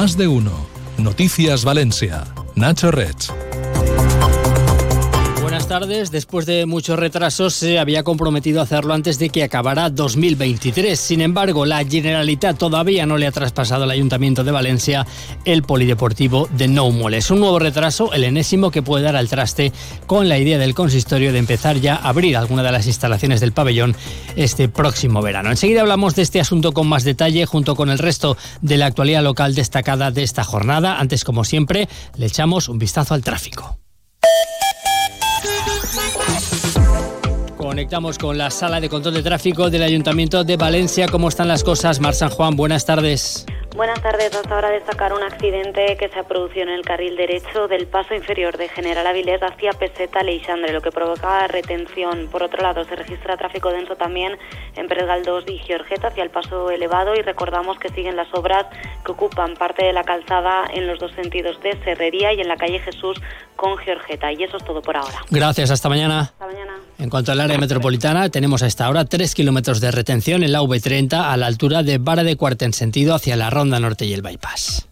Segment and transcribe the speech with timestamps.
[0.00, 0.52] Más de uno.
[0.96, 2.22] Noticias Valencia.
[2.54, 3.47] Nacho Rech
[5.68, 6.10] tardes.
[6.10, 10.98] Después de muchos retrasos, se había comprometido a hacerlo antes de que acabara 2023.
[10.98, 15.06] Sin embargo, la Generalitat todavía no le ha traspasado al Ayuntamiento de Valencia
[15.44, 17.30] el polideportivo de Nou Moles.
[17.30, 19.72] Un nuevo retraso, el enésimo que puede dar al traste
[20.06, 23.52] con la idea del consistorio de empezar ya a abrir alguna de las instalaciones del
[23.52, 23.94] pabellón
[24.36, 25.50] este próximo verano.
[25.50, 29.22] Enseguida hablamos de este asunto con más detalle junto con el resto de la actualidad
[29.22, 30.98] local destacada de esta jornada.
[30.98, 33.78] Antes, como siempre, le echamos un vistazo al tráfico.
[37.56, 41.06] Conectamos con la sala de control de tráfico del Ayuntamiento de Valencia.
[41.08, 42.00] ¿Cómo están las cosas?
[42.00, 43.46] Mar San Juan, buenas tardes.
[43.76, 44.34] Buenas tardes.
[44.34, 48.14] Hasta ahora destacar un accidente que se ha producido en el carril derecho del paso
[48.14, 52.28] inferior de General Avilés hacia Peseta Leixandre, lo que provoca retención.
[52.30, 54.36] Por otro lado, se registra tráfico denso también
[54.74, 58.66] en Pérez Galdós y Giorgeta hacia el paso elevado y recordamos que siguen las obras
[59.04, 62.56] que ocupan parte de la calzada en los dos sentidos de Serrería y en la
[62.56, 63.20] calle Jesús
[63.54, 64.32] con Giorgeta.
[64.32, 65.18] Y eso es todo por ahora.
[65.30, 65.70] Gracias.
[65.70, 66.20] Hasta mañana.
[66.20, 66.72] Hasta mañana.
[66.98, 70.62] En cuanto al área metropolitana, tenemos a esta hora tres kilómetros de retención en la
[70.62, 74.12] V30 a la altura de Vara de Cuarta en sentido hacia la Ronda Norte y
[74.12, 74.86] el Bypass.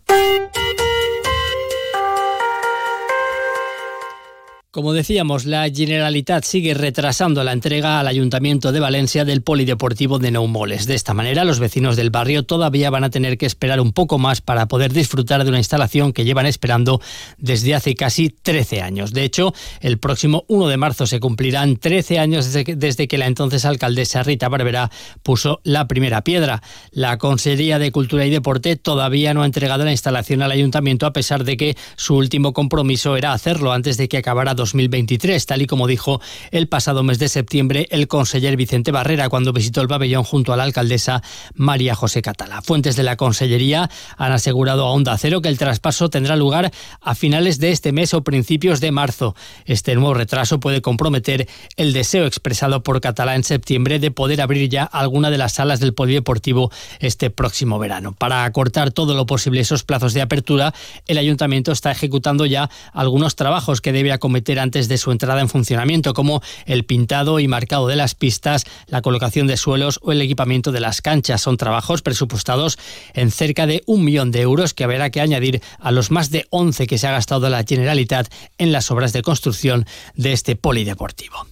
[4.77, 10.31] Como decíamos, la Generalitat sigue retrasando la entrega al Ayuntamiento de Valencia del Polideportivo de
[10.31, 10.87] Neumoles.
[10.87, 14.19] De esta manera, los vecinos del barrio todavía van a tener que esperar un poco
[14.19, 17.01] más para poder disfrutar de una instalación que llevan esperando
[17.39, 19.15] desde hace casi 13 años.
[19.15, 23.65] De hecho, el próximo 1 de marzo se cumplirán 13 años desde que, la entonces
[23.65, 24.91] alcaldesa Rita Barberá
[25.23, 26.63] puso la primera piedra.
[26.91, 31.15] La Consejería de Cultura y Deporte todavía no ha entregado la instalación al Ayuntamiento a
[31.15, 35.67] pesar de que su último compromiso era hacerlo antes de que acabara 2023, tal y
[35.67, 40.25] como dijo el pasado mes de septiembre el conseller Vicente Barrera cuando visitó el pabellón
[40.25, 41.23] junto a la alcaldesa
[41.55, 42.63] María José Catala.
[42.63, 47.15] Fuentes de la Consellería han asegurado a Onda Cero que el traspaso tendrá lugar a
[47.15, 49.35] finales de este mes o principios de marzo.
[49.65, 54.69] Este nuevo retraso puede comprometer el deseo expresado por Catalá en septiembre de poder abrir
[54.69, 56.71] ya alguna de las salas del polideportivo
[57.01, 58.13] este próximo verano.
[58.13, 60.75] Para acortar todo lo posible esos plazos de apertura,
[61.07, 65.49] el ayuntamiento está ejecutando ya algunos trabajos que debe acometer antes de su entrada en
[65.49, 70.23] funcionamiento, como el pintado y marcado de las pistas, la colocación de suelos o el
[70.23, 71.41] equipamiento de las canchas.
[71.41, 72.79] Son trabajos presupuestados
[73.15, 76.47] en cerca de un millón de euros que habrá que añadir a los más de
[76.51, 81.47] 11 que se ha gastado la Generalitat en las obras de construcción de este polideportivo.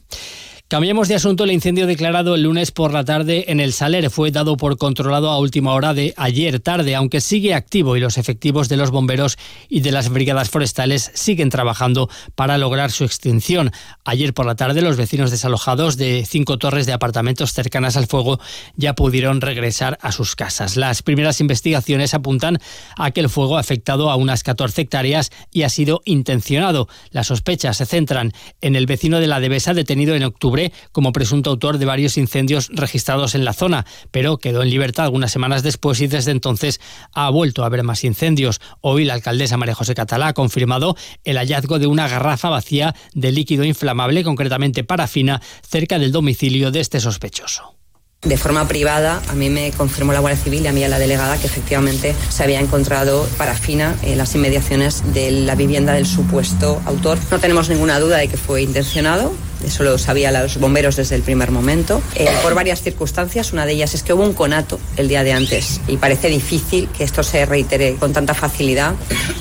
[0.74, 1.44] Cambiamos de asunto.
[1.44, 5.30] El incendio declarado el lunes por la tarde en el Saler fue dado por controlado
[5.30, 9.38] a última hora de ayer tarde, aunque sigue activo y los efectivos de los bomberos
[9.68, 13.70] y de las brigadas forestales siguen trabajando para lograr su extinción.
[14.04, 18.40] Ayer por la tarde los vecinos desalojados de cinco torres de apartamentos cercanas al fuego
[18.74, 20.76] ya pudieron regresar a sus casas.
[20.76, 22.58] Las primeras investigaciones apuntan
[22.98, 26.88] a que el fuego ha afectado a unas 14 hectáreas y ha sido intencionado.
[27.12, 31.50] Las sospechas se centran en el vecino de la Devesa detenido en octubre como presunto
[31.50, 36.00] autor de varios incendios registrados en la zona, pero quedó en libertad algunas semanas después
[36.00, 36.80] y desde entonces
[37.12, 38.60] ha vuelto a haber más incendios.
[38.80, 43.32] Hoy la alcaldesa María José Catalá ha confirmado el hallazgo de una garrafa vacía de
[43.32, 47.74] líquido inflamable, concretamente parafina, cerca del domicilio de este sospechoso.
[48.24, 50.98] De forma privada, a mí me confirmó la Guardia Civil y a mí a la
[50.98, 56.80] delegada que efectivamente se había encontrado parafina en las inmediaciones de la vivienda del supuesto
[56.86, 57.18] autor.
[57.30, 61.22] No tenemos ninguna duda de que fue intencionado, eso lo sabían los bomberos desde el
[61.22, 63.52] primer momento, eh, por varias circunstancias.
[63.52, 66.88] Una de ellas es que hubo un conato el día de antes y parece difícil
[66.88, 68.94] que esto se reitere con tanta facilidad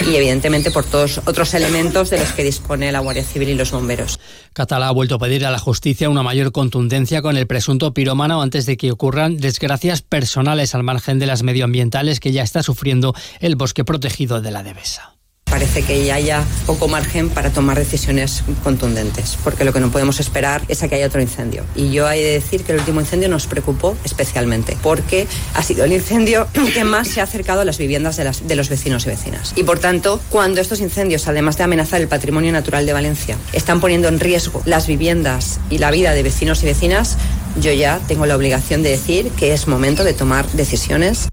[0.06, 3.72] y evidentemente por todos otros elementos de los que dispone la Guardia Civil y los
[3.72, 4.20] bomberos.
[4.54, 8.42] Catalá ha vuelto a pedir a la justicia una mayor contundencia con el presunto pirómano
[8.42, 13.16] antes de que ocurran desgracias personales al margen de las medioambientales que ya está sufriendo
[13.40, 15.14] el bosque protegido de la Devesa
[15.54, 20.20] parece que ya haya poco margen para tomar decisiones contundentes, porque lo que no podemos
[20.20, 21.64] esperar es a que haya otro incendio.
[21.76, 25.86] Y yo hay de decir que el último incendio nos preocupó especialmente, porque ha sido
[25.86, 29.06] el incendio que más se ha acercado a las viviendas de, las, de los vecinos
[29.06, 29.54] y vecinas.
[29.56, 33.80] Y por tanto, cuando estos incendios, además de amenazar el patrimonio natural de Valencia, están
[33.80, 37.16] poniendo en riesgo las viviendas y la vida de vecinos y vecinas,
[37.62, 41.28] yo ya tengo la obligación de decir que es momento de tomar decisiones.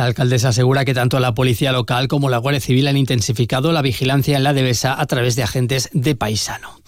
[0.00, 3.82] La alcaldesa asegura que tanto la policía local como la Guardia Civil han intensificado la
[3.82, 6.80] vigilancia en la Devesa a través de agentes de paisano.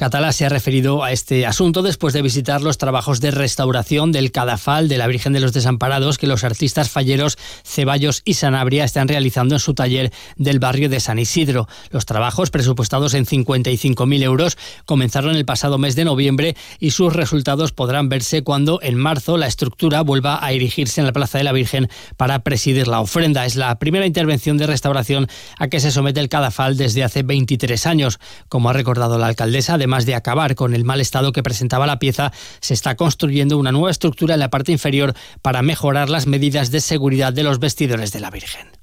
[0.00, 4.32] Catalá se ha referido a este asunto después de visitar los trabajos de restauración del
[4.32, 9.08] cadafal de la Virgen de los Desamparados que los artistas falleros Ceballos y Sanabria están
[9.08, 11.68] realizando en su taller del barrio de San Isidro.
[11.90, 14.56] Los trabajos, presupuestados en 55.000 euros,
[14.86, 19.48] comenzaron el pasado mes de noviembre y sus resultados podrán verse cuando en marzo la
[19.48, 23.44] estructura vuelva a erigirse en la Plaza de la Virgen para presidir la ofrenda.
[23.44, 27.84] Es la primera intervención de restauración a que se somete el Cadafal desde hace 23
[27.84, 28.18] años.
[28.48, 31.98] Como ha recordado la alcaldesa, además de acabar con el mal estado que presentaba la
[31.98, 36.70] pieza, se está construyendo una nueva estructura en la parte inferior para mejorar las medidas
[36.70, 38.79] de seguridad de los vestidores de la Virgen.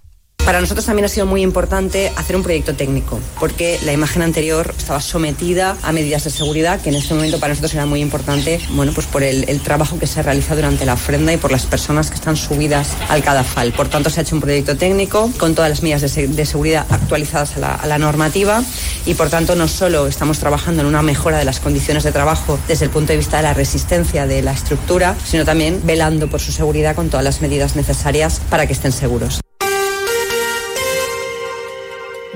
[0.48, 4.74] Para nosotros también ha sido muy importante hacer un proyecto técnico, porque la imagen anterior
[4.78, 8.62] estaba sometida a medidas de seguridad, que en este momento para nosotros era muy importante,
[8.70, 12.10] bueno, pues por el, trabajo que se realiza durante la ofrenda y por las personas
[12.10, 13.74] que están subidas al cadafal.
[13.74, 17.58] Por tanto, se ha hecho un proyecto técnico con todas las medidas de, seguridad actualizadas
[17.58, 18.64] a la, a la normativa
[19.06, 22.58] y, por tanto, no solo estamos trabajando en una mejora de las condiciones de trabajo
[22.70, 26.40] desde el punto de vista de la resistencia de la estructura, sino también velando por
[26.40, 29.42] su seguridad con todas las medidas necesarias para que estén seguros.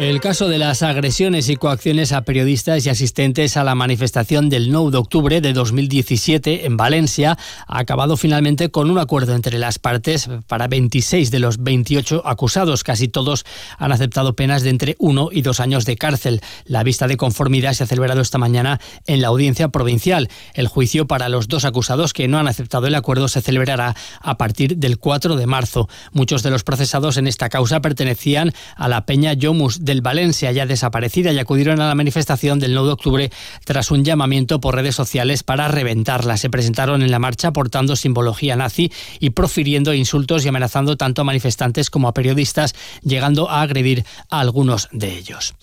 [0.02, 4.72] El caso de las agresiones y coacciones a periodistas y asistentes a la manifestación del
[4.72, 7.38] 9 de octubre de 2017 en Valencia
[7.68, 12.84] ha acabado finalmente con un acuerdo entre las partes para 26 de los 28 acusados.
[12.84, 13.46] Casi todos
[13.78, 16.42] han aceptado penas de entre uno y dos años de cárcel.
[16.66, 20.30] La vista de conformidad se ha celebrado esta mañana en la audiencia provincial.
[20.56, 24.38] El juicio para los dos acusados que no han aceptado el acuerdo se celebrará a
[24.40, 25.88] partir del 4 de marzo.
[26.12, 30.66] Muchos de los procesados en esta causa pertenecían a la Peña Yomus del Valencia, ya
[30.66, 33.32] desaparecida, y acudieron a la manifestación del 9 de octubre
[33.66, 36.38] tras un llamamiento por redes sociales para reventarla.
[36.38, 38.90] Se presentaron en la marcha portando simbología nazi
[39.20, 42.74] y profiriendo insultos y amenazando tanto a manifestantes como a periodistas,
[43.04, 45.56] llegando a agredir a algunos de ellos.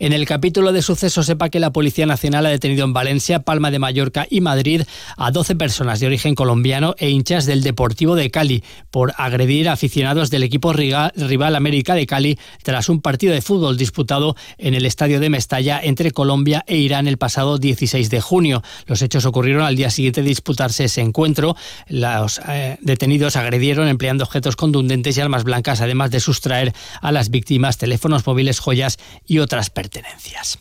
[0.00, 3.70] En el capítulo de sucesos sepa que la Policía Nacional ha detenido en Valencia, Palma
[3.70, 4.82] de Mallorca y Madrid
[5.16, 9.74] a 12 personas de origen colombiano e hinchas del Deportivo de Cali por agredir a
[9.74, 14.86] aficionados del equipo rival América de Cali tras un partido de fútbol disputado en el
[14.86, 18.62] estadio de Mestalla entre Colombia e Irán el pasado 16 de junio.
[18.86, 21.56] Los hechos ocurrieron al día siguiente de disputarse ese encuentro.
[21.88, 27.30] Los eh, detenidos agredieron empleando objetos contundentes y armas blancas, además de sustraer a las
[27.30, 30.58] víctimas teléfonos móviles, joyas y otras pertenencias.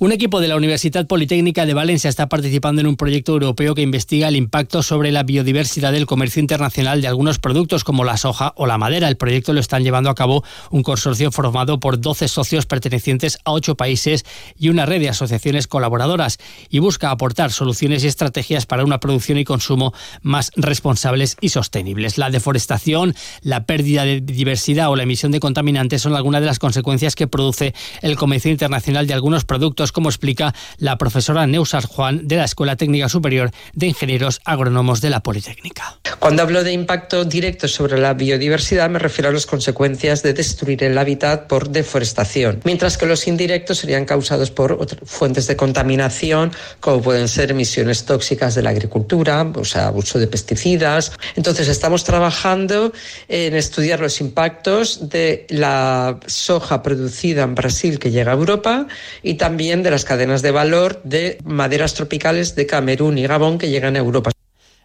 [0.00, 3.82] Un equipo de la Universidad Politécnica de Valencia está participando en un proyecto europeo que
[3.82, 8.54] investiga el impacto sobre la biodiversidad del comercio internacional de algunos productos como la soja
[8.56, 9.08] o la madera.
[9.08, 10.42] El proyecto lo están llevando a cabo
[10.72, 14.24] un consorcio formado por 12 socios pertenecientes a 8 países
[14.58, 16.38] y una red de asociaciones colaboradoras
[16.70, 22.18] y busca aportar soluciones y estrategias para una producción y consumo más responsables y sostenibles.
[22.18, 26.58] La deforestación, la pérdida de diversidad o la emisión de contaminantes son algunas de las
[26.58, 32.26] consecuencias que produce el comercio internacional de algunos productos como explica la profesora Neusar Juan
[32.26, 35.98] de la Escuela Técnica Superior de Ingenieros Agrónomos de la Politécnica.
[36.18, 40.82] Cuando hablo de impacto directo sobre la biodiversidad me refiero a las consecuencias de destruir
[40.84, 47.02] el hábitat por deforestación, mientras que los indirectos serían causados por fuentes de contaminación como
[47.02, 51.12] pueden ser emisiones tóxicas de la agricultura, o sea, uso de pesticidas.
[51.36, 52.92] Entonces estamos trabajando
[53.28, 58.86] en estudiar los impactos de la soja producida en Brasil que llega a Europa
[59.22, 63.70] y también de las cadenas de valor de maderas tropicales de Camerún y Gabón que
[63.70, 64.33] llegan a Europa.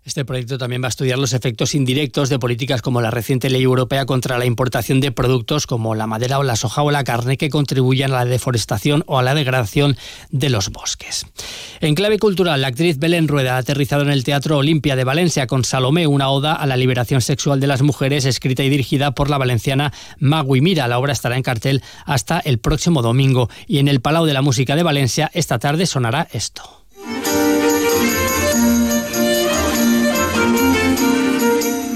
[0.06, 3.64] Este proyecto también va a estudiar los efectos indirectos de políticas como la reciente ley
[3.64, 7.38] europea contra la importación de productos como la madera o la soja o la carne
[7.38, 9.98] que contribuyan a la deforestación o a la degradación
[10.32, 11.26] de los bosques.
[11.82, 15.48] En clave cultural, la actriz Belén Rueda ha aterrizado en el Teatro Olimpia de Valencia
[15.48, 19.30] con Salomé, una oda a la liberación sexual de las mujeres, escrita y dirigida por
[19.30, 20.88] la valenciana Magui Mira.
[20.88, 24.42] La obra estará en cartel hasta el próximo domingo y en el Palau de la
[24.42, 26.80] Música de Valencia esta tarde sonará esto.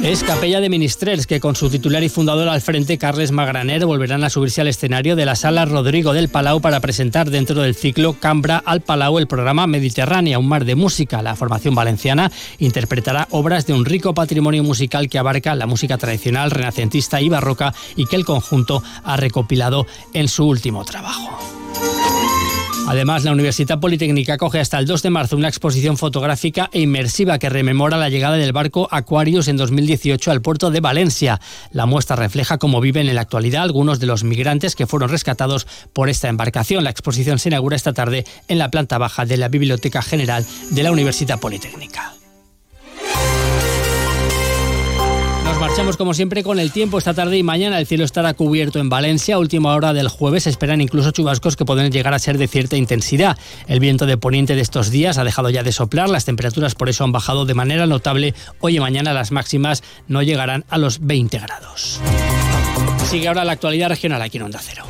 [0.03, 4.25] Es Capella de Ministrers que con su titular y fundador al frente, Carles Magraner, volverán
[4.25, 8.11] a subirse al escenario de la sala Rodrigo del Palau para presentar dentro del ciclo
[8.19, 11.21] Cambra al Palau el programa Mediterránea, un mar de música.
[11.21, 16.51] La formación valenciana interpretará obras de un rico patrimonio musical que abarca la música tradicional,
[16.51, 21.39] renacentista y barroca y que el conjunto ha recopilado en su último trabajo.
[22.87, 27.39] Además, la Universidad Politécnica acoge hasta el 2 de marzo una exposición fotográfica e inmersiva
[27.39, 31.39] que rememora la llegada del barco Aquarius en 2018 al puerto de Valencia.
[31.71, 35.65] La muestra refleja cómo viven en la actualidad algunos de los migrantes que fueron rescatados
[35.93, 36.83] por esta embarcación.
[36.83, 40.83] La exposición se inaugura esta tarde en la planta baja de la Biblioteca General de
[40.83, 42.12] la Universidad Politécnica.
[45.73, 46.99] Marchamos como siempre con el tiempo.
[46.99, 49.39] Esta tarde y mañana el cielo estará cubierto en Valencia.
[49.39, 52.77] última hora del jueves se esperan incluso chubascos que pueden llegar a ser de cierta
[52.77, 53.39] intensidad.
[53.67, 56.11] El viento de poniente de estos días ha dejado ya de soplar.
[56.11, 58.35] Las temperaturas por eso han bajado de manera notable.
[58.59, 61.99] Hoy y mañana las máximas no llegarán a los 20 grados.
[63.09, 64.85] Sigue ahora la actualidad regional aquí en Onda Cero.